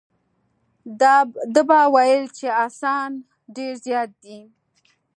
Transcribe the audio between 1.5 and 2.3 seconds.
ده به ویل